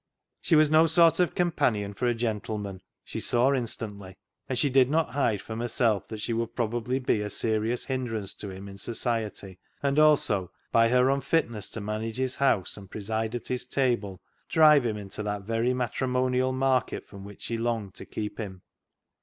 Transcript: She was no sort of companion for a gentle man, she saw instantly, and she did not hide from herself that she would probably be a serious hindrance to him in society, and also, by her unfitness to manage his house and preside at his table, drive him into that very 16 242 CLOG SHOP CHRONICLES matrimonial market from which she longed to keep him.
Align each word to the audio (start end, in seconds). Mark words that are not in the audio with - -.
She 0.41 0.55
was 0.55 0.71
no 0.71 0.87
sort 0.87 1.19
of 1.19 1.35
companion 1.35 1.93
for 1.93 2.07
a 2.07 2.15
gentle 2.15 2.57
man, 2.57 2.81
she 3.03 3.19
saw 3.19 3.53
instantly, 3.53 4.17
and 4.49 4.57
she 4.57 4.67
did 4.71 4.89
not 4.89 5.11
hide 5.11 5.41
from 5.41 5.59
herself 5.59 6.07
that 6.07 6.19
she 6.21 6.33
would 6.33 6.55
probably 6.55 6.97
be 6.97 7.21
a 7.21 7.29
serious 7.29 7.85
hindrance 7.85 8.33
to 8.37 8.49
him 8.49 8.67
in 8.67 8.79
society, 8.79 9.59
and 9.83 9.99
also, 9.99 10.49
by 10.71 10.89
her 10.89 11.11
unfitness 11.11 11.69
to 11.73 11.81
manage 11.81 12.17
his 12.17 12.37
house 12.37 12.77
and 12.77 12.89
preside 12.89 13.35
at 13.35 13.49
his 13.49 13.67
table, 13.67 14.23
drive 14.49 14.87
him 14.87 14.97
into 14.97 15.21
that 15.21 15.43
very 15.43 15.67
16 15.67 15.77
242 15.77 15.77
CLOG 15.77 15.89
SHOP 15.93 15.97
CHRONICLES 15.99 16.01
matrimonial 16.17 16.51
market 16.51 17.07
from 17.07 17.23
which 17.23 17.43
she 17.43 17.57
longed 17.59 17.93
to 17.93 18.05
keep 18.07 18.39
him. 18.39 18.63